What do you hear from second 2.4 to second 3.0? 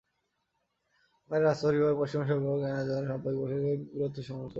কেনার